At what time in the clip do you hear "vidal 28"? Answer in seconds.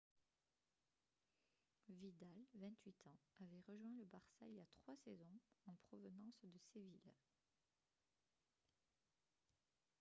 1.89-3.05